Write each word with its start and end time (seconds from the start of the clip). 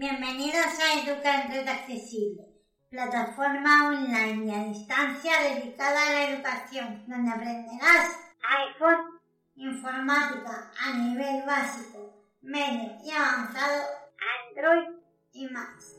Bienvenidos 0.00 0.78
a 0.80 0.98
Educa 0.98 1.42
en 1.42 1.52
Red 1.52 1.68
Accesible, 1.68 2.42
plataforma 2.88 3.88
online 3.88 4.46
y 4.46 4.50
a 4.50 4.64
distancia 4.64 5.32
dedicada 5.42 6.06
a 6.06 6.12
la 6.14 6.30
educación, 6.30 7.04
donde 7.06 7.30
aprenderás 7.30 8.08
iPhone, 8.40 9.20
informática 9.56 10.72
a 10.80 10.96
nivel 10.96 11.44
básico, 11.44 12.14
medio 12.40 12.96
y 13.04 13.10
avanzado, 13.10 13.82
Android 14.48 14.88
y 15.34 15.48
más. 15.50 15.98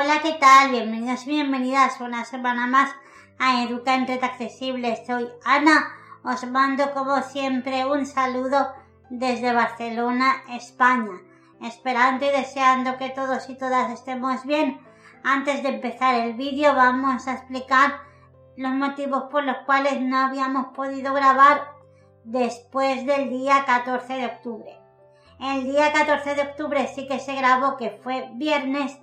Hola, 0.00 0.20
¿qué 0.22 0.34
tal? 0.34 0.70
Bienvenidos 0.70 1.26
y 1.26 1.30
bienvenidas 1.30 2.00
una 2.00 2.24
semana 2.24 2.68
más 2.68 2.94
a 3.40 3.64
Educa 3.64 3.96
en 3.96 4.06
Red 4.06 4.22
Accesible. 4.22 5.04
Soy 5.04 5.28
Ana. 5.44 5.88
Os 6.22 6.46
mando 6.46 6.92
como 6.92 7.20
siempre 7.22 7.84
un 7.84 8.06
saludo 8.06 8.74
desde 9.10 9.52
Barcelona, 9.52 10.44
España. 10.50 11.20
Esperando 11.62 12.24
y 12.26 12.28
deseando 12.28 12.96
que 12.96 13.10
todos 13.10 13.50
y 13.50 13.56
todas 13.56 13.90
estemos 13.90 14.44
bien. 14.44 14.80
Antes 15.24 15.64
de 15.64 15.70
empezar 15.70 16.14
el 16.14 16.34
vídeo 16.34 16.76
vamos 16.76 17.26
a 17.26 17.32
explicar 17.32 17.94
los 18.56 18.70
motivos 18.70 19.24
por 19.32 19.42
los 19.42 19.56
cuales 19.66 20.00
no 20.00 20.16
habíamos 20.16 20.66
podido 20.76 21.12
grabar 21.12 21.72
después 22.22 23.04
del 23.04 23.30
día 23.30 23.64
14 23.66 24.12
de 24.12 24.26
octubre. 24.26 24.78
El 25.40 25.64
día 25.64 25.92
14 25.92 26.36
de 26.36 26.42
octubre 26.42 26.86
sí 26.86 27.08
que 27.08 27.18
se 27.18 27.34
grabó 27.34 27.76
que 27.76 27.98
fue 28.00 28.30
viernes 28.34 28.96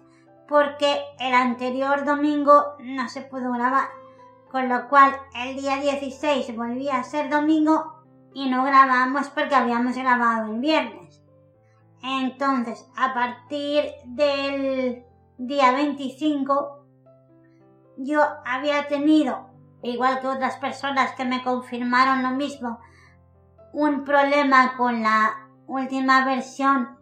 porque 0.47 1.01
el 1.19 1.33
anterior 1.33 2.05
domingo 2.05 2.75
no 2.79 3.09
se 3.09 3.21
pudo 3.21 3.51
grabar, 3.51 3.89
con 4.51 4.69
lo 4.69 4.87
cual 4.87 5.15
el 5.35 5.55
día 5.55 5.77
16 5.77 6.55
volvía 6.55 6.97
a 6.97 7.03
ser 7.03 7.29
domingo 7.29 8.03
y 8.33 8.49
no 8.49 8.63
grabamos 8.63 9.29
porque 9.29 9.55
habíamos 9.55 9.95
grabado 9.95 10.53
el 10.53 10.59
viernes. 10.59 11.21
Entonces, 12.03 12.87
a 12.95 13.13
partir 13.13 13.85
del 14.05 15.03
día 15.37 15.71
25, 15.71 16.85
yo 17.97 18.21
había 18.45 18.87
tenido, 18.87 19.49
igual 19.81 20.19
que 20.19 20.27
otras 20.27 20.57
personas 20.57 21.13
que 21.13 21.25
me 21.25 21.43
confirmaron 21.43 22.21
lo 22.21 22.31
mismo, 22.31 22.79
un 23.73 24.03
problema 24.03 24.77
con 24.77 25.01
la 25.01 25.47
última 25.67 26.25
versión 26.25 26.94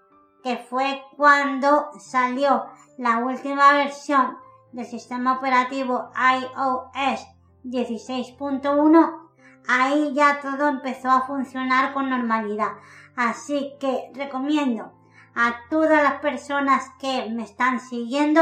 que 0.42 0.56
fue 0.56 1.02
cuando 1.16 1.90
salió 1.98 2.66
la 2.96 3.18
última 3.18 3.72
versión 3.72 4.36
del 4.72 4.86
sistema 4.86 5.38
operativo 5.38 6.10
iOS 6.14 7.26
16.1, 7.64 9.28
ahí 9.68 10.12
ya 10.14 10.40
todo 10.40 10.68
empezó 10.68 11.10
a 11.10 11.26
funcionar 11.26 11.92
con 11.92 12.10
normalidad. 12.10 12.72
Así 13.16 13.74
que 13.80 14.10
recomiendo 14.14 14.92
a 15.34 15.56
todas 15.70 16.02
las 16.02 16.20
personas 16.20 16.84
que 17.00 17.28
me 17.30 17.44
están 17.44 17.80
siguiendo 17.80 18.40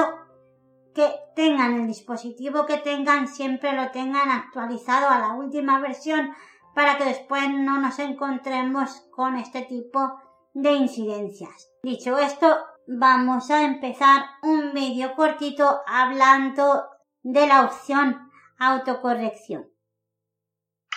que 0.95 1.13
tengan 1.35 1.75
el 1.75 1.87
dispositivo 1.87 2.65
que 2.65 2.79
tengan, 2.79 3.29
siempre 3.29 3.75
lo 3.75 3.91
tengan 3.91 4.31
actualizado 4.31 5.11
a 5.11 5.19
la 5.19 5.33
última 5.35 5.79
versión 5.81 6.31
para 6.75 6.97
que 6.97 7.05
después 7.05 7.51
no 7.51 7.81
nos 7.81 7.99
encontremos 7.99 9.07
con 9.11 9.37
este 9.37 9.63
tipo 9.63 10.19
de 10.55 10.73
incidencias. 10.73 11.71
Dicho 11.83 12.19
esto, 12.19 12.57
vamos 12.87 13.51
a 13.51 13.65
empezar 13.65 14.27
un 14.43 14.73
vídeo 14.73 15.15
cortito 15.15 15.83
hablando 15.87 16.89
de 17.23 17.47
la 17.47 17.63
opción 17.63 18.31
autocorrección. 18.59 19.69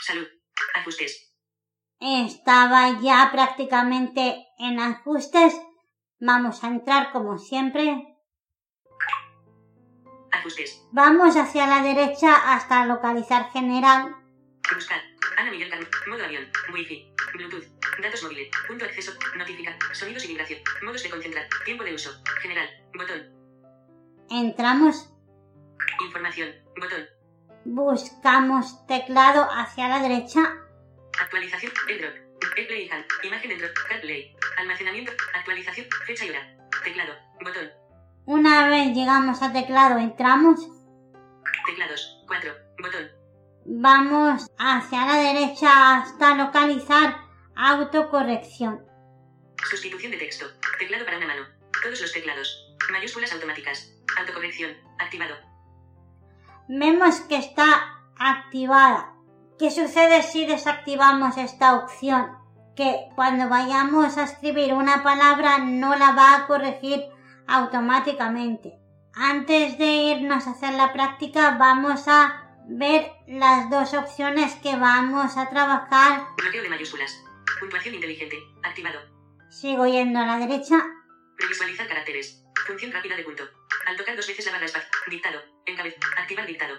Salud. 0.02 0.28
Ajustes. 0.76 1.34
Estaba 2.00 3.00
ya 3.02 3.30
prácticamente 3.32 4.48
en 4.58 4.80
ajustes. 4.80 5.60
Vamos 6.20 6.64
a 6.64 6.68
entrar 6.68 7.12
como 7.12 7.38
siempre. 7.38 8.18
Ajustes. 10.32 10.82
Vamos 10.92 11.36
hacia 11.36 11.68
la 11.68 11.82
derecha 11.82 12.54
hasta 12.54 12.86
localizar 12.86 13.52
general. 13.52 14.16
Buscar. 14.74 15.02
Ana 15.38 15.52
Miguel. 15.52 15.72
Modo 16.08 16.24
avión. 16.24 16.50
Wi-Fi. 16.72 17.14
Bluetooth. 17.34 17.79
Datos 18.02 18.24
móviles. 18.24 18.50
Punto 18.68 18.86
acceso. 18.86 19.12
Notificar. 19.38 19.78
Sonidos 19.92 20.24
y 20.26 20.30
vibración. 20.30 20.60
Modos 20.84 21.04
de 21.04 21.10
concentrar. 21.10 21.48
Tiempo 21.66 21.84
de 21.84 21.94
uso. 21.94 22.12
General. 22.42 22.70
Botón. 22.94 23.22
Entramos. 24.30 25.14
Información. 26.02 26.50
Botón. 26.80 27.06
Buscamos 27.66 28.86
teclado 28.88 29.48
hacia 29.52 29.90
la 29.90 30.00
derecha. 30.00 30.40
Actualización. 31.22 31.74
AirDrop. 31.90 32.16
AirPlay 32.58 32.86
y 32.86 32.90
Hand. 32.90 33.06
Imagen 33.24 33.50
dentro. 33.50 33.68
CarPlay. 33.90 34.36
Almacenamiento. 34.58 35.12
Actualización. 35.34 35.88
Fecha 36.06 36.26
y 36.26 36.30
hora. 36.30 36.58
Teclado. 36.84 37.14
Botón. 37.42 37.70
Una 38.26 38.70
vez 38.70 38.96
llegamos 38.96 39.42
a 39.42 39.52
teclado, 39.52 39.98
entramos. 39.98 40.62
Teclados. 41.66 42.24
4. 42.28 42.54
Botón. 42.82 43.12
Vamos 43.66 44.48
hacia 44.58 45.06
la 45.06 45.16
derecha 45.16 45.98
hasta 45.98 46.36
localizar 46.36 47.29
autocorrección. 47.60 48.86
Sustitución 49.70 50.14
de 50.14 50.18
texto. 50.18 50.46
Teclado 50.80 51.04
para 51.04 51.18
una 51.18 51.28
mano. 51.28 51.42
Todos 51.84 52.00
los 52.00 52.14
teclados. 52.14 52.74
Mayúsculas 52.90 53.34
automáticas. 53.34 53.94
Autocorrección. 54.18 54.72
Activado. 54.98 55.36
Vemos 56.70 57.20
que 57.22 57.36
está 57.36 58.00
activada. 58.18 59.14
¿Qué 59.58 59.72
sucede 59.72 60.24
si 60.24 60.46
desactivamos 60.46 61.38
esta 61.38 61.76
opción? 61.76 62.38
Que 62.78 63.10
cuando 63.16 63.50
vayamos 63.50 64.18
a 64.18 64.24
escribir 64.24 64.74
una 64.74 65.04
palabra 65.04 65.58
no 65.58 65.98
la 65.98 66.14
va 66.14 66.36
a 66.36 66.48
corregir 66.48 67.04
automáticamente. 67.46 68.80
Antes 69.14 69.78
de 69.78 69.86
irnos 69.86 70.48
a 70.48 70.52
hacer 70.52 70.76
la 70.76 70.94
práctica 70.94 71.58
vamos 71.60 72.08
a 72.08 72.56
ver 72.68 73.12
las 73.28 73.70
dos 73.70 73.94
opciones 73.94 74.56
que 74.56 74.78
vamos 74.78 75.36
a 75.36 75.50
trabajar. 75.50 76.28
Bloqueo 76.38 76.64
de 76.64 76.70
mayúsculas. 76.70 77.20
Puntuación 77.60 77.96
inteligente. 77.96 78.38
Activado. 78.64 79.00
Sigo 79.50 79.86
yendo 79.86 80.20
a 80.20 80.26
la 80.26 80.38
derecha. 80.38 80.78
Previsualizar 81.36 81.88
caracteres. 81.88 82.42
Función 82.66 82.92
rápida 82.92 83.18
de 83.18 83.24
punto. 83.24 83.44
Al 83.86 83.98
tocar 83.98 84.16
dos 84.16 84.28
veces 84.28 84.46
la 84.46 84.54
barra 84.54 84.66
espacio. 84.66 84.90
Dictado. 85.10 85.42
Encabez. 85.66 85.96
Activar 86.18 86.46
dictado. 86.46 86.76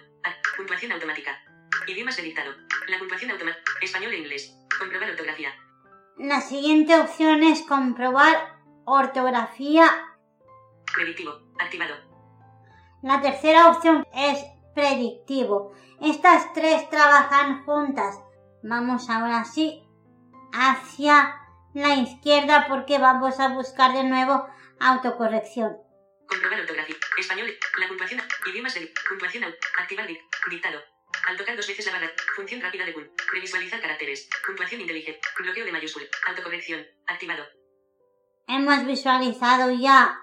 Puntuación 0.57 0.93
automática. 0.93 1.39
Idiomas 1.87 2.17
de 2.17 2.23
dictado. 2.23 2.53
La 2.89 2.99
puntuación 2.99 3.31
automática. 3.31 3.63
Español 3.83 4.13
e 4.13 4.19
inglés. 4.19 4.57
Comprobar 4.79 5.11
ortografía. 5.11 5.51
La 6.17 6.41
siguiente 6.41 6.99
opción 6.99 7.43
es 7.43 7.61
comprobar 7.63 8.59
ortografía. 8.87 9.85
Predictivo. 10.95 11.33
Activado. 11.59 11.97
La 13.03 13.21
tercera 13.21 13.69
opción 13.69 14.07
es 14.15 14.39
predictivo. 14.75 15.75
Estas 16.01 16.53
tres 16.55 16.89
trabajan 16.89 17.65
juntas. 17.65 18.19
Vamos 18.63 19.11
ahora 19.11 19.45
sí 19.45 19.83
hacia 20.53 21.37
la 21.75 21.95
izquierda 21.95 22.67
porque 22.69 22.99
vamos 22.99 23.39
a 23.41 23.49
buscar 23.49 23.93
de 23.93 24.05
nuevo 24.05 24.47
autocorrección. 24.81 25.77
Comprobar 26.29 26.61
ortografía. 26.61 26.97
Español. 27.19 27.49
La 27.79 27.89
puntuación. 27.89 28.21
Idiomas 28.47 28.75
de 28.75 28.93
puntuación. 29.09 29.45
au- 29.45 29.55
Activar 29.81 30.07
dic- 30.07 30.21
dictado. 30.51 30.79
Al 31.29 31.37
tocar 31.37 31.57
dos 31.57 31.67
veces 31.67 31.87
la 31.87 31.93
barra. 31.93 32.11
Función 32.37 32.61
rápida 32.61 32.85
de 32.85 32.93
punto. 32.93 33.11
Previsualizar 33.31 33.81
caracteres. 33.81 34.29
Puntuación 34.47 34.81
inteligente. 34.81 35.21
Bloqueo 35.39 35.65
de 35.65 35.73
mayúscula. 35.73 36.07
Autocorrección. 36.29 36.87
Activado. 37.07 37.45
Hemos 38.47 38.85
visualizado 38.87 39.71
ya 39.73 40.19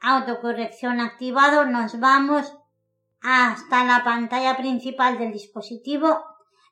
autocorrección 0.00 1.00
activado. 1.00 1.64
Nos 1.64 1.98
vamos 2.00 2.52
hasta 3.22 3.84
la 3.84 4.02
pantalla 4.04 4.56
principal 4.56 5.18
del 5.18 5.32
dispositivo. 5.32 6.24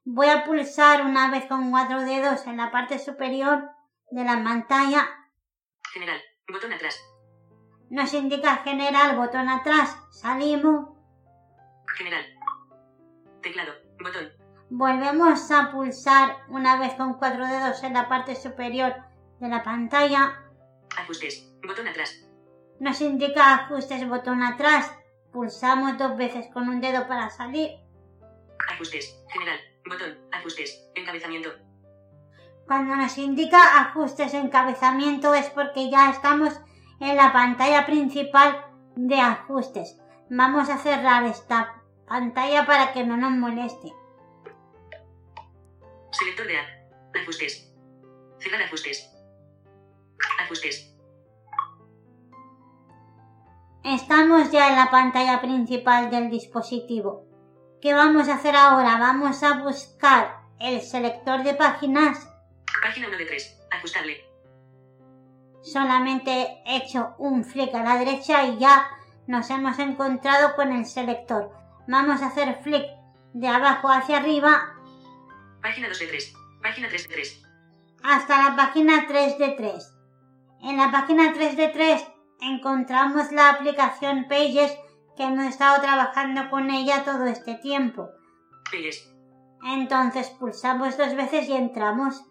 Voy 0.04 0.28
a 0.28 0.44
pulsar 0.44 1.02
una 1.02 1.30
vez 1.30 1.44
con 1.46 1.70
cuatro 1.70 2.00
dedos 2.00 2.46
en 2.46 2.56
la 2.56 2.70
parte 2.70 2.98
superior 2.98 3.70
de 4.10 4.24
la 4.24 4.42
pantalla. 4.42 5.06
General. 5.92 6.20
Botón 6.48 6.72
atrás. 6.72 6.98
Nos 7.90 8.14
indica 8.14 8.56
general, 8.58 9.16
botón 9.16 9.48
atrás. 9.48 9.96
Salimos. 10.10 10.88
General. 11.96 12.24
Teclado. 13.42 13.72
Botón. 14.00 14.32
Volvemos 14.70 15.50
a 15.50 15.70
pulsar 15.70 16.44
una 16.48 16.78
vez 16.78 16.94
con 16.94 17.14
cuatro 17.14 17.46
dedos 17.46 17.82
en 17.82 17.92
la 17.94 18.08
parte 18.08 18.36
superior 18.36 18.94
de 19.38 19.48
la 19.48 19.62
pantalla. 19.62 20.42
Ajustes. 20.96 21.52
Botón 21.66 21.88
atrás. 21.88 22.26
Nos 22.78 23.00
indica 23.02 23.54
ajustes 23.54 24.08
botón 24.08 24.42
atrás. 24.42 24.90
Pulsamos 25.30 25.98
dos 25.98 26.16
veces 26.16 26.46
con 26.52 26.68
un 26.68 26.80
dedo 26.80 27.06
para 27.06 27.28
salir. 27.28 27.72
Ajustes. 28.68 29.22
General. 29.28 29.69
Botón. 29.90 30.16
Ajustes. 30.30 30.88
Encabezamiento. 30.94 31.50
Cuando 32.66 32.94
nos 32.94 33.18
indica 33.18 33.80
ajustes 33.80 34.32
encabezamiento 34.34 35.34
es 35.34 35.50
porque 35.50 35.90
ya 35.90 36.10
estamos 36.10 36.60
en 37.00 37.16
la 37.16 37.32
pantalla 37.32 37.84
principal 37.84 38.64
de 38.94 39.18
ajustes. 39.20 39.98
Vamos 40.30 40.70
a 40.70 40.78
cerrar 40.78 41.24
esta 41.24 41.82
pantalla 42.06 42.64
para 42.66 42.92
que 42.92 43.04
no 43.04 43.16
nos 43.16 43.32
moleste. 43.32 43.92
Selector 46.12 46.46
de 46.46 46.58
app. 46.58 46.68
Ajustes. 47.20 47.74
Cerrar 48.38 48.62
ajustes. 48.62 49.10
Ajustes. 50.38 50.94
Estamos 53.82 54.52
ya 54.52 54.68
en 54.68 54.76
la 54.76 54.90
pantalla 54.92 55.40
principal 55.40 56.10
del 56.10 56.30
dispositivo. 56.30 57.29
¿Qué 57.80 57.94
vamos 57.94 58.28
a 58.28 58.34
hacer 58.34 58.54
ahora? 58.54 58.98
Vamos 58.98 59.42
a 59.42 59.62
buscar 59.62 60.42
el 60.58 60.82
selector 60.82 61.42
de 61.42 61.54
páginas. 61.54 62.28
Página 62.82 63.08
1 63.08 63.16
de 63.16 63.24
3. 63.24 63.60
Ajustable. 63.70 64.24
Solamente 65.62 66.62
he 66.66 66.76
hecho 66.76 67.14
un 67.18 67.42
flick 67.42 67.74
a 67.74 67.82
la 67.82 67.96
derecha 67.96 68.44
y 68.44 68.58
ya 68.58 68.86
nos 69.26 69.48
hemos 69.48 69.78
encontrado 69.78 70.54
con 70.56 70.72
el 70.72 70.84
selector. 70.84 71.52
Vamos 71.88 72.20
a 72.20 72.26
hacer 72.26 72.60
flick 72.62 72.84
de 73.32 73.48
abajo 73.48 73.88
hacia 73.88 74.18
arriba 74.18 74.74
Página 75.62 75.88
2 75.88 75.98
de 76.00 76.06
3. 76.06 76.34
Página 76.62 76.88
3 76.88 77.08
de 77.08 77.14
3. 77.14 77.42
hasta 78.02 78.50
la 78.50 78.56
página 78.56 79.06
3 79.06 79.38
de 79.38 79.48
3. 79.50 79.94
En 80.62 80.76
la 80.76 80.90
página 80.90 81.32
3 81.32 81.56
de 81.56 81.68
3 81.68 82.06
encontramos 82.42 83.32
la 83.32 83.50
aplicación 83.50 84.26
Pages 84.28 84.76
que 85.20 85.26
hemos 85.26 85.44
estado 85.44 85.82
trabajando 85.82 86.48
con 86.48 86.70
ella 86.70 87.04
todo 87.04 87.26
este 87.26 87.56
tiempo. 87.56 88.08
Entonces 89.62 90.30
pulsamos 90.30 90.96
dos 90.96 91.14
veces 91.14 91.46
y 91.46 91.52
entramos. 91.52 92.24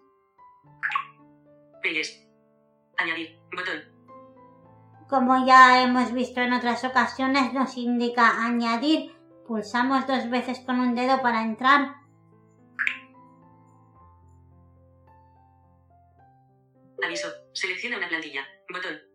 Añadir. 2.98 3.38
Botón. 3.54 3.80
Como 5.08 5.46
ya 5.46 5.84
hemos 5.84 6.12
visto 6.12 6.40
en 6.40 6.52
otras 6.52 6.82
ocasiones, 6.84 7.52
nos 7.52 7.76
indica 7.76 8.44
añadir. 8.44 9.12
Pulsamos 9.46 10.08
dos 10.08 10.28
veces 10.28 10.58
con 10.58 10.80
un 10.80 10.96
dedo 10.96 11.22
para 11.22 11.42
entrar. 11.42 11.94
Aviso. 17.04 17.28
Selecciona 17.52 17.98
una 17.98 18.08
plantilla. 18.08 18.44
Botón. 18.68 19.09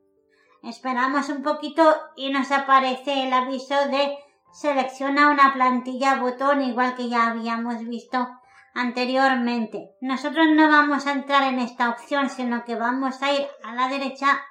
Esperamos 0.65 1.29
un 1.29 1.43
poquito 1.43 1.95
y 2.15 2.31
nos 2.31 2.51
aparece 2.51 3.27
el 3.27 3.33
aviso 3.33 3.87
de 3.87 4.17
selecciona 4.51 5.29
una 5.29 5.53
plantilla 5.53 6.15
botón 6.15 6.63
igual 6.63 6.95
que 6.95 7.07
ya 7.07 7.27
habíamos 7.27 7.85
visto 7.87 8.27
anteriormente. 8.73 9.91
Nosotros 10.01 10.47
no 10.55 10.67
vamos 10.67 11.05
a 11.05 11.13
entrar 11.13 11.43
en 11.53 11.59
esta 11.59 11.89
opción, 11.89 12.31
sino 12.31 12.65
que 12.65 12.73
vamos 12.73 13.21
a 13.21 13.31
ir 13.31 13.47
a 13.63 13.75
la 13.75 13.89
derecha. 13.89 14.43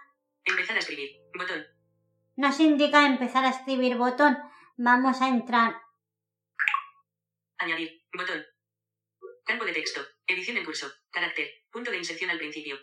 Empezar 0.45 0.77
a 0.77 0.79
escribir. 0.79 1.11
Botón. 1.37 1.67
Nos 2.37 2.61
indica 2.61 3.07
empezar 3.07 3.45
a 3.45 3.51
escribir 3.51 3.97
botón. 3.97 4.39
Vamos 4.77 5.21
a 5.21 5.27
entrar. 5.27 5.83
Añadir. 7.59 8.05
Botón. 8.13 8.41
Campo 9.45 9.65
de 9.65 9.73
texto. 9.73 10.01
Edición 10.29 10.59
en 10.59 10.65
curso. 10.65 10.93
Carácter. 11.11 11.49
Punto 11.73 11.91
de 11.91 11.99
inserción 11.99 12.31
al 12.31 12.39
principio. 12.39 12.77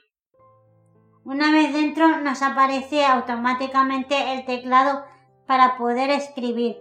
Una 1.24 1.52
vez 1.52 1.74
dentro 1.74 2.20
nos 2.20 2.42
aparece 2.42 3.06
automáticamente 3.06 4.34
el 4.34 4.46
teclado 4.46 5.06
para 5.46 5.78
poder 5.78 6.10
escribir. 6.10 6.78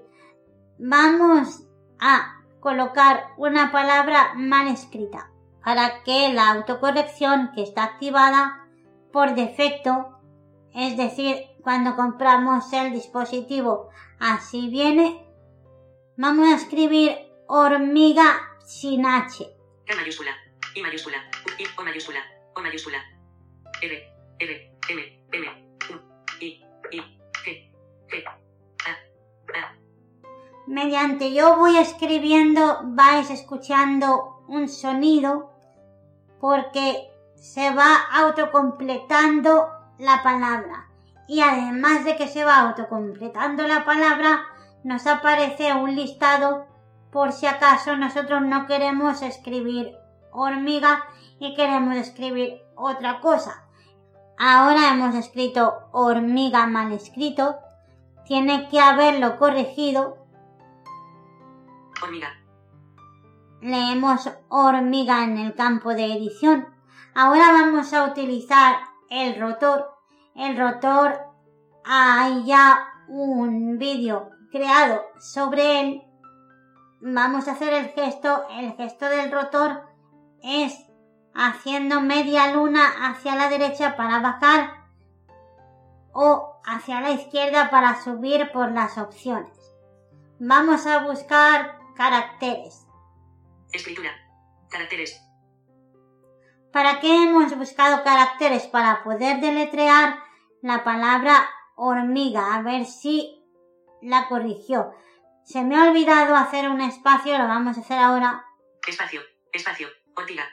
Vamos 0.78 1.66
a 1.98 2.40
colocar 2.60 3.32
una 3.36 3.70
palabra 3.70 4.32
mal 4.34 4.68
escrita 4.68 5.30
para 5.62 6.02
que 6.04 6.32
la 6.32 6.50
autocorrección 6.52 7.50
que 7.54 7.62
está 7.62 7.84
activada 7.84 8.66
por 9.12 9.34
defecto, 9.34 10.18
es 10.72 10.96
decir, 10.96 11.36
cuando 11.62 11.96
compramos 11.96 12.72
el 12.72 12.92
dispositivo 12.92 13.90
así 14.18 14.68
viene, 14.68 15.26
vamos 16.16 16.48
a 16.48 16.56
escribir 16.56 17.16
hormiga 17.46 18.40
sin 18.64 19.04
H. 19.04 19.44
K 19.86 19.96
mayúscula. 19.96 20.30
I 20.74 20.82
mayúscula. 20.82 21.18
I, 21.58 21.64
O 21.76 21.82
mayúscula. 21.82 22.20
O 22.54 22.60
mayúscula. 22.60 22.98
R. 23.82 24.19
R. 24.40 24.72
M. 24.88 25.02
M. 25.32 25.46
U. 25.90 25.94
I. 26.40 26.64
I. 26.92 26.98
G. 27.44 27.72
G. 28.08 28.24
A. 28.26 28.90
A. 28.90 29.76
Mediante 30.66 31.34
yo 31.34 31.58
voy 31.58 31.76
escribiendo 31.76 32.80
vais 32.84 33.28
escuchando 33.28 34.42
un 34.48 34.70
sonido 34.70 35.52
porque 36.40 37.10
se 37.34 37.74
va 37.74 37.96
autocompletando 38.14 39.68
la 39.98 40.22
palabra. 40.22 40.88
Y 41.28 41.42
además 41.42 42.06
de 42.06 42.16
que 42.16 42.26
se 42.26 42.42
va 42.42 42.60
autocompletando 42.60 43.66
la 43.66 43.84
palabra, 43.84 44.46
nos 44.84 45.06
aparece 45.06 45.74
un 45.74 45.94
listado 45.94 46.66
por 47.12 47.32
si 47.32 47.46
acaso 47.46 47.94
nosotros 47.98 48.40
no 48.40 48.66
queremos 48.66 49.20
escribir 49.20 49.94
hormiga 50.32 51.04
y 51.38 51.54
queremos 51.54 51.96
escribir 51.96 52.62
otra 52.74 53.20
cosa. 53.20 53.66
Ahora 54.42 54.94
hemos 54.94 55.14
escrito 55.16 55.90
hormiga 55.92 56.66
mal 56.66 56.92
escrito, 56.92 57.58
tiene 58.24 58.70
que 58.70 58.80
haberlo 58.80 59.36
corregido 59.36 60.16
Hormiga. 62.02 62.30
leemos 63.60 64.30
hormiga 64.48 65.24
en 65.24 65.36
el 65.36 65.54
campo 65.54 65.90
de 65.90 66.06
edición. 66.06 66.66
Ahora 67.14 67.52
vamos 67.52 67.92
a 67.92 68.04
utilizar 68.04 68.76
el 69.10 69.38
rotor. 69.38 69.90
El 70.34 70.56
rotor 70.56 71.20
hay 71.84 72.42
ya 72.46 72.88
un 73.08 73.76
vídeo 73.76 74.30
creado 74.50 75.02
sobre 75.18 75.80
él. 75.80 76.02
Vamos 77.02 77.46
a 77.46 77.52
hacer 77.52 77.74
el 77.74 77.88
gesto. 77.90 78.46
El 78.58 78.72
gesto 78.72 79.04
del 79.04 79.30
rotor 79.30 79.79
haciendo 81.60 82.00
media 82.00 82.54
luna 82.54 83.10
hacia 83.10 83.34
la 83.34 83.50
derecha 83.50 83.94
para 83.94 84.20
bajar 84.20 84.86
o 86.12 86.58
hacia 86.64 87.02
la 87.02 87.10
izquierda 87.10 87.68
para 87.68 88.02
subir 88.02 88.50
por 88.50 88.72
las 88.72 88.96
opciones. 88.96 89.52
Vamos 90.38 90.86
a 90.86 91.00
buscar 91.00 91.78
caracteres. 91.94 92.86
Escritura. 93.72 94.10
Caracteres. 94.70 95.20
¿Para 96.72 96.98
qué 97.00 97.24
hemos 97.24 97.54
buscado 97.58 98.04
caracteres? 98.04 98.66
Para 98.66 99.04
poder 99.04 99.40
deletrear 99.40 100.18
la 100.62 100.82
palabra 100.82 101.46
hormiga, 101.76 102.54
a 102.54 102.62
ver 102.62 102.86
si 102.86 103.44
la 104.00 104.28
corrigió. 104.28 104.92
Se 105.44 105.62
me 105.62 105.76
ha 105.76 105.90
olvidado 105.90 106.36
hacer 106.36 106.70
un 106.70 106.80
espacio, 106.80 107.36
lo 107.36 107.46
vamos 107.48 107.76
a 107.76 107.80
hacer 107.80 107.98
ahora. 107.98 108.46
Espacio. 108.86 109.20
Espacio. 109.52 109.88
Ortiga. 110.16 110.44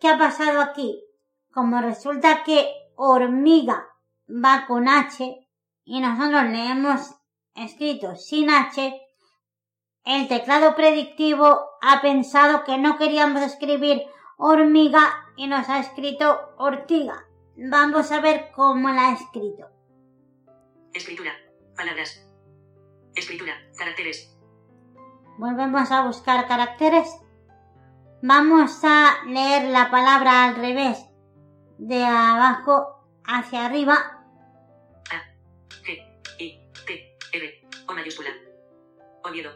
¿Qué 0.00 0.08
ha 0.08 0.16
pasado 0.16 0.62
aquí? 0.62 1.04
Como 1.52 1.80
resulta 1.82 2.42
que 2.42 2.72
hormiga 2.96 3.86
va 4.28 4.66
con 4.66 4.88
H 4.88 5.46
y 5.84 6.00
nosotros 6.00 6.44
le 6.44 6.70
hemos 6.70 7.14
escrito 7.54 8.16
sin 8.16 8.48
H, 8.48 8.98
el 10.04 10.28
teclado 10.28 10.74
predictivo 10.74 11.60
ha 11.82 12.00
pensado 12.00 12.64
que 12.64 12.78
no 12.78 12.96
queríamos 12.96 13.42
escribir 13.42 14.02
hormiga 14.38 15.02
y 15.36 15.46
nos 15.46 15.68
ha 15.68 15.80
escrito 15.80 16.54
ortiga. 16.56 17.26
Vamos 17.56 18.10
a 18.10 18.20
ver 18.20 18.52
cómo 18.54 18.88
la 18.88 19.08
ha 19.08 19.12
escrito. 19.12 19.68
Escritura. 20.94 21.32
Palabras. 21.76 22.26
Escritura. 23.14 23.52
Caracteres. 23.76 24.34
Volvemos 25.36 25.90
a 25.90 26.06
buscar 26.06 26.48
caracteres. 26.48 27.20
Vamos 28.22 28.84
a 28.84 29.24
leer 29.26 29.70
la 29.70 29.90
palabra 29.90 30.44
al 30.44 30.56
revés, 30.56 30.98
de 31.78 32.04
abajo 32.04 33.06
hacia 33.24 33.64
arriba. 33.64 33.94
A. 35.10 35.16
G. 35.82 35.98
I. 36.38 36.70
T. 36.86 37.16
R. 37.32 37.68
O 37.88 37.94
mayúscula. 37.94 38.28
Oviedo. 39.24 39.52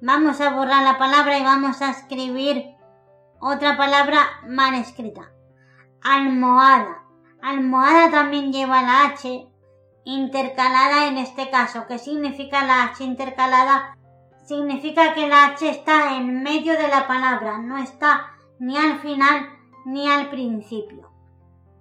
Vamos 0.00 0.40
a 0.40 0.50
borrar 0.50 0.82
la 0.82 0.96
palabra 0.96 1.38
y 1.38 1.42
vamos 1.42 1.82
a 1.82 1.90
escribir 1.90 2.74
otra 3.38 3.76
palabra 3.76 4.40
mal 4.46 4.74
escrita. 4.76 5.30
Almohada. 6.02 7.02
Almohada 7.42 8.10
también 8.10 8.50
lleva 8.50 8.80
la 8.80 9.04
H 9.08 9.46
intercalada 10.04 11.08
en 11.08 11.18
este 11.18 11.50
caso. 11.50 11.86
¿Qué 11.86 11.98
significa 11.98 12.64
la 12.64 12.84
H 12.84 13.04
intercalada? 13.04 13.98
Significa 14.44 15.14
que 15.14 15.26
la 15.26 15.46
H 15.46 15.68
está 15.68 16.16
en 16.16 16.42
medio 16.42 16.74
de 16.74 16.88
la 16.88 17.06
palabra, 17.06 17.58
no 17.58 17.78
está 17.78 18.34
ni 18.58 18.76
al 18.76 18.98
final 19.00 19.48
ni 19.86 20.08
al 20.08 20.28
principio. 20.30 21.10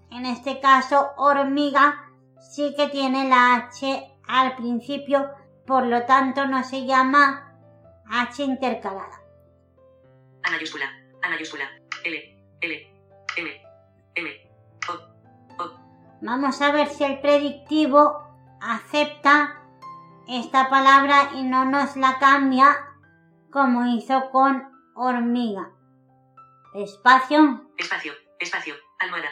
En 0.09 0.25
este 0.25 0.59
caso, 0.59 1.11
hormiga 1.17 2.09
sí 2.39 2.73
que 2.75 2.87
tiene 2.87 3.27
la 3.27 3.55
H 3.55 4.11
al 4.27 4.55
principio, 4.55 5.29
por 5.65 5.85
lo 5.85 6.03
tanto 6.03 6.45
no 6.45 6.63
se 6.63 6.85
llama 6.85 7.53
H 8.09 8.43
intercalada. 8.43 9.21
A 10.43 10.51
mayúscula, 10.51 10.85
A 11.21 11.29
mayúscula, 11.29 11.65
L, 12.03 12.37
L, 12.61 12.93
M, 13.37 13.61
M, 14.15 14.29
O, 14.89 15.63
O. 15.63 15.71
Vamos 16.21 16.61
a 16.61 16.71
ver 16.71 16.87
si 16.89 17.03
el 17.03 17.19
predictivo 17.19 18.23
acepta 18.61 19.52
esta 20.39 20.69
palabra 20.69 21.31
y 21.35 21.43
no 21.43 21.65
nos 21.65 21.95
la 21.95 22.17
cambia 22.19 22.75
como 23.51 23.85
hizo 23.85 24.29
con 24.31 24.63
hormiga. 24.95 25.71
Espacio. 26.73 27.69
Espacio, 27.77 28.13
espacio, 28.39 28.75
almohada. 28.99 29.29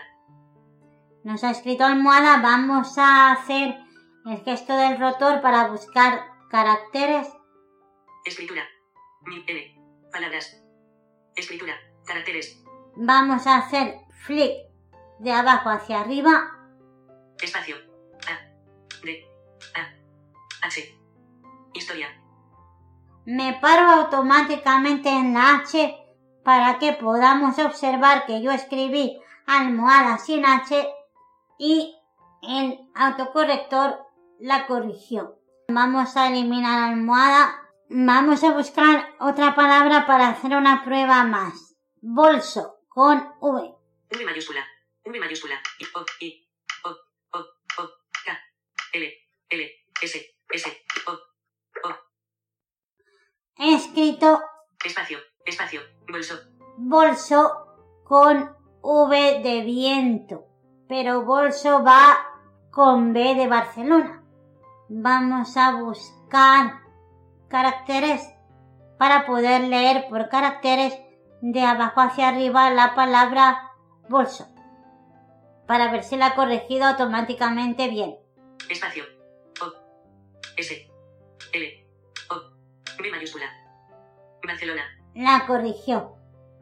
Nos 1.23 1.43
ha 1.43 1.51
escrito 1.51 1.85
almohada. 1.85 2.41
Vamos 2.41 2.97
a 2.97 3.31
hacer 3.31 3.77
el 4.25 4.43
gesto 4.43 4.77
del 4.77 4.99
rotor 4.99 5.41
para 5.41 5.67
buscar 5.67 6.23
caracteres. 6.49 7.27
Escritura. 8.25 8.63
N. 9.25 10.09
Palabras. 10.11 10.63
Escritura. 11.35 11.73
Caracteres. 12.05 12.63
Vamos 12.95 13.47
a 13.47 13.57
hacer 13.57 13.95
flick 14.25 14.51
de 15.19 15.31
abajo 15.31 15.69
hacia 15.69 16.01
arriba. 16.01 16.51
Espacio. 17.41 17.75
A. 18.27 19.03
D. 19.03 19.25
A. 19.75 20.00
H. 20.61 20.97
Historia. 21.73 22.07
Me 23.25 23.53
paro 23.61 23.89
automáticamente 23.89 25.09
en 25.09 25.33
la 25.33 25.57
H 25.57 25.97
para 26.43 26.79
que 26.79 26.93
podamos 26.93 27.59
observar 27.59 28.25
que 28.25 28.41
yo 28.41 28.51
escribí 28.51 29.19
almohada 29.45 30.17
sin 30.17 30.45
H 30.45 30.87
y 31.59 31.95
el 32.41 32.79
autocorrector 32.95 33.99
la 34.39 34.65
corrigió. 34.65 35.37
Vamos 35.69 36.17
a 36.17 36.27
eliminar 36.27 36.89
almohada. 36.89 37.57
Vamos 37.89 38.43
a 38.43 38.53
buscar 38.53 39.13
otra 39.19 39.53
palabra 39.53 40.07
para 40.07 40.29
hacer 40.29 40.55
una 40.55 40.83
prueba 40.83 41.23
más. 41.23 41.75
Bolso 42.01 42.79
con 42.87 43.33
V. 43.39 43.75
V 44.11 44.25
mayúscula. 44.25 44.65
V 45.05 45.19
mayúscula. 45.19 45.61
I, 45.79 45.85
O, 45.93 46.05
I, 46.19 46.49
O, 46.83 46.89
O, 46.89 47.39
O, 47.77 47.89
K, 48.25 48.39
L, 48.93 49.71
S, 50.01 50.35
S, 50.49 50.83
O, 51.05 51.11
O. 51.11 51.95
He 53.57 53.75
escrito 53.75 54.41
Espacio, 54.83 55.19
espacio, 55.45 55.81
bolso. 56.07 56.39
Bolso 56.91 57.67
con 58.03 58.53
V 58.81 59.41
de 59.41 59.61
viento, 59.61 60.45
pero 60.89 61.23
bolso 61.23 61.83
va 61.83 62.17
con 62.69 63.13
B 63.13 63.33
de 63.33 63.47
Barcelona. 63.47 64.23
Vamos 64.89 65.55
a 65.55 65.71
buscar 65.71 66.81
caracteres 67.47 68.21
para 68.97 69.25
poder 69.25 69.61
leer 69.61 70.09
por 70.09 70.27
caracteres 70.27 70.93
de 71.41 71.61
abajo 71.61 72.01
hacia 72.01 72.27
arriba 72.27 72.69
la 72.71 72.93
palabra 72.93 73.71
bolso, 74.09 74.45
para 75.67 75.89
ver 75.91 76.03
si 76.03 76.17
la 76.17 76.27
ha 76.27 76.35
corregido 76.35 76.85
automáticamente 76.85 77.87
bien. 77.87 78.17
Espacio. 78.69 79.05
O. 79.61 79.71
S. 80.57 80.91
L. 81.53 81.87
O. 82.29 82.35
B 83.01 83.11
mayúscula. 83.11 83.45
Barcelona. 84.45 84.83
La 85.15 85.45
corrigió. 85.47 86.20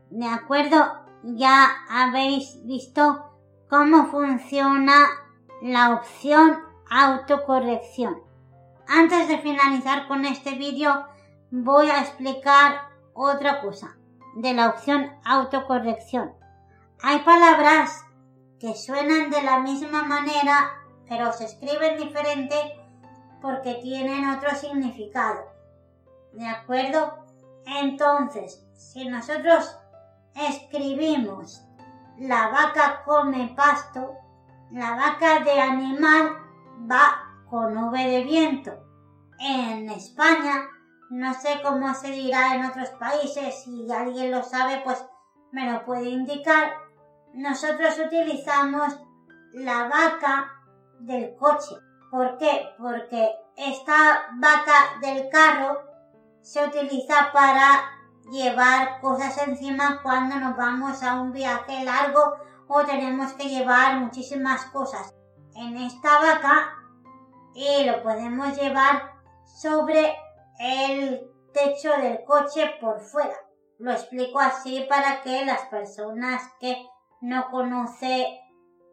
De 0.09 0.25
acuerdo, 0.27 0.99
ya 1.23 1.67
habéis 1.89 2.65
visto 2.65 3.31
cómo 3.69 4.07
funciona 4.07 5.05
la 5.61 5.93
opción 5.93 6.59
autocorrección. 6.89 8.21
Antes 8.87 9.27
de 9.27 9.37
finalizar 9.37 10.07
con 10.07 10.25
este 10.25 10.55
vídeo, 10.55 11.05
voy 11.51 11.89
a 11.89 12.01
explicar 12.01 12.89
otra 13.13 13.61
cosa 13.61 13.97
de 14.35 14.53
la 14.53 14.69
opción 14.69 15.11
autocorrección. 15.23 16.33
Hay 17.01 17.19
palabras 17.19 18.03
que 18.59 18.75
suenan 18.75 19.29
de 19.29 19.43
la 19.43 19.59
misma 19.59 20.03
manera, 20.03 20.71
pero 21.07 21.31
se 21.33 21.45
escriben 21.45 21.97
diferente 21.97 22.55
porque 23.41 23.75
tienen 23.75 24.29
otro 24.29 24.55
significado. 24.55 25.45
¿De 26.33 26.47
acuerdo? 26.47 27.25
Entonces, 27.65 28.65
si 28.73 29.07
nosotros 29.07 29.78
escribimos 30.47 31.65
la 32.19 32.49
vaca 32.49 33.03
come 33.05 33.53
pasto, 33.55 34.17
la 34.71 34.95
vaca 34.95 35.39
de 35.39 35.59
animal 35.59 36.37
va 36.91 37.45
con 37.49 37.77
V 37.77 37.97
de 37.97 38.23
viento. 38.23 38.71
En 39.39 39.89
España, 39.89 40.67
no 41.09 41.33
sé 41.33 41.61
cómo 41.63 41.93
se 41.93 42.11
dirá 42.11 42.55
en 42.55 42.65
otros 42.65 42.89
países, 42.91 43.63
si 43.63 43.89
alguien 43.91 44.31
lo 44.31 44.43
sabe, 44.43 44.81
pues 44.83 45.03
me 45.51 45.71
lo 45.71 45.85
puede 45.85 46.09
indicar. 46.09 46.73
Nosotros 47.33 47.97
utilizamos 48.05 48.99
la 49.53 49.87
vaca 49.87 50.51
del 50.99 51.35
coche. 51.37 51.75
¿Por 52.11 52.37
qué? 52.37 52.69
Porque 52.77 53.31
esta 53.55 54.27
vaca 54.39 54.99
del 55.01 55.29
carro 55.29 55.79
se 56.41 56.65
utiliza 56.65 57.31
para 57.31 57.98
llevar 58.29 58.99
cosas 59.01 59.37
encima 59.47 60.01
cuando 60.03 60.35
nos 60.35 60.55
vamos 60.55 61.03
a 61.03 61.21
un 61.21 61.31
viaje 61.31 61.83
largo 61.83 62.35
o 62.67 62.83
tenemos 62.85 63.33
que 63.33 63.49
llevar 63.49 63.99
muchísimas 63.99 64.65
cosas. 64.65 65.13
En 65.55 65.75
esta 65.77 66.19
vaca 66.19 66.75
y 67.53 67.83
lo 67.83 68.01
podemos 68.03 68.55
llevar 68.57 69.13
sobre 69.45 70.15
el 70.59 71.29
techo 71.53 71.91
del 71.97 72.23
coche 72.23 72.75
por 72.79 73.01
fuera. 73.01 73.35
Lo 73.79 73.91
explico 73.91 74.39
así 74.39 74.85
para 74.89 75.21
que 75.21 75.45
las 75.45 75.61
personas 75.63 76.43
que 76.59 76.85
no 77.21 77.49
conocen 77.49 78.39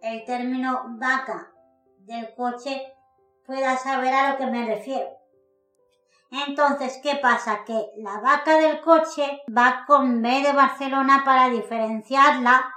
el 0.02 0.24
término 0.24 0.84
vaca 0.98 1.52
del 1.98 2.34
coche 2.34 2.92
puedan 3.44 3.78
saber 3.78 4.14
a 4.14 4.32
lo 4.32 4.38
que 4.38 4.46
me 4.46 4.66
refiero. 4.66 5.15
Entonces, 6.30 6.98
¿qué 7.02 7.16
pasa? 7.16 7.64
Que 7.64 7.90
la 7.96 8.20
vaca 8.20 8.58
del 8.58 8.80
coche 8.80 9.42
va 9.56 9.84
con 9.86 10.22
B 10.22 10.42
de 10.42 10.52
Barcelona 10.52 11.22
para 11.24 11.48
diferenciarla 11.48 12.72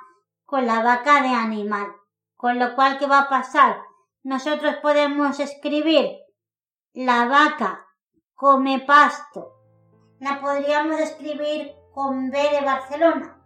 con 0.45 0.65
la 0.65 0.81
vaca 0.83 1.21
de 1.21 1.29
animal. 1.29 1.87
Con 2.35 2.59
lo 2.59 2.75
cual, 2.75 2.97
¿qué 2.99 3.07
va 3.07 3.21
a 3.21 3.29
pasar? 3.29 3.81
Nosotros 4.23 4.75
podemos 4.81 5.39
escribir 5.39 6.19
la 6.93 7.25
vaca 7.25 7.85
come 8.35 8.79
pasto. 8.79 9.53
La 10.19 10.39
podríamos 10.39 10.99
escribir 10.99 11.73
con 11.93 12.29
B 12.29 12.37
de 12.37 12.61
Barcelona. 12.61 13.37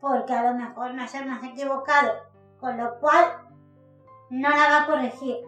Porque 0.00 0.32
a 0.32 0.50
lo 0.50 0.58
mejor 0.58 0.94
nos 0.94 1.14
hemos 1.14 1.42
equivocado. 1.42 2.12
Con 2.60 2.76
lo 2.76 2.98
cual, 3.00 3.48
no 4.30 4.48
la 4.48 4.56
va 4.56 4.82
a 4.82 4.86
corregir. 4.86 5.38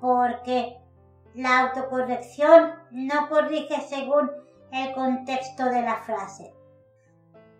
Porque 0.00 0.76
la 1.38 1.60
autocorrección 1.60 2.72
no 2.90 3.28
corrige 3.28 3.80
según 3.88 4.28
el 4.72 4.92
contexto 4.92 5.66
de 5.66 5.82
la 5.82 5.94
frase. 5.98 6.52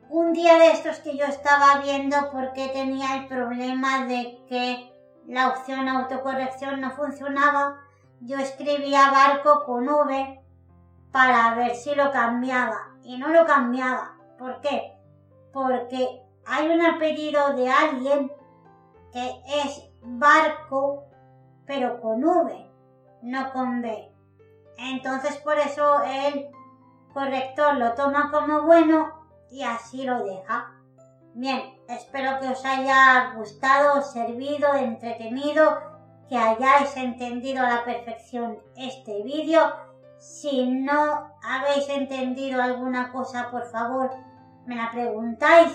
Un 0.09 0.33
día 0.33 0.59
de 0.59 0.73
estos 0.73 0.99
que 0.99 1.17
yo 1.17 1.25
estaba 1.27 1.81
viendo 1.81 2.17
porque 2.33 2.71
tenía 2.71 3.19
el 3.19 3.29
problema 3.29 4.05
de 4.07 4.45
que 4.49 4.93
la 5.29 5.51
opción 5.51 5.89
autocorrección 5.89 6.81
no 6.81 6.91
funcionaba, 6.91 7.79
yo 8.21 8.37
escribía 8.39 9.13
barco 9.13 9.65
con 9.65 9.89
V 9.89 10.41
para 11.13 11.55
ver 11.55 11.77
si 11.77 11.95
lo 11.95 12.11
cambiaba 12.11 12.97
y 13.05 13.17
no 13.17 13.29
lo 13.29 13.47
cambiaba. 13.47 14.17
¿Por 14.41 14.61
qué? 14.61 14.99
Porque 15.53 16.21
hay 16.47 16.69
un 16.69 16.85
apellido 16.85 17.55
de 17.55 17.71
alguien 17.71 18.33
que 19.13 19.41
es 19.47 19.89
barco 20.03 21.05
pero 21.65 22.01
con 22.01 22.25
V 22.25 22.68
no 23.23 23.53
con 23.53 23.83
B. 23.83 24.13
Entonces 24.79 25.37
por 25.39 25.59
eso 25.59 26.03
el 26.05 26.49
corrector 27.13 27.77
lo 27.77 27.95
toma 27.95 28.31
como 28.31 28.63
bueno 28.63 29.27
y 29.51 29.63
así 29.63 30.05
lo 30.05 30.25
deja. 30.25 30.73
Bien, 31.35 31.63
espero 31.89 32.41
que 32.41 32.49
os 32.49 32.65
haya 32.65 33.33
gustado, 33.37 34.03
servido, 34.03 34.75
entretenido, 34.75 35.79
que 36.29 36.37
hayáis 36.37 36.97
entendido 36.97 37.65
a 37.65 37.69
la 37.69 37.85
perfección 37.85 38.59
este 38.77 39.23
vídeo. 39.23 39.61
Si 40.19 40.67
no 40.67 41.33
habéis 41.43 41.89
entendido 41.89 42.63
alguna 42.63 43.13
cosa, 43.13 43.51
por 43.51 43.71
favor, 43.71 44.11
me 44.67 44.77
la 44.77 44.91
preguntáis. 44.91 45.73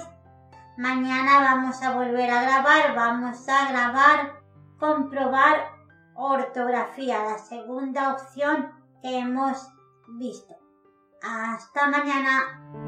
Mañana 0.77 1.39
vamos 1.39 1.81
a 1.81 1.91
volver 1.91 2.29
a 2.29 2.41
grabar, 2.41 2.95
vamos 2.95 3.47
a 3.47 3.69
grabar, 3.69 4.33
comprobar 4.79 5.72
ortografía, 6.15 7.23
la 7.23 7.37
segunda 7.37 8.13
opción 8.13 8.71
que 9.01 9.19
hemos 9.19 9.69
visto. 10.07 10.55
Hasta 11.21 11.87
mañana. 11.87 12.82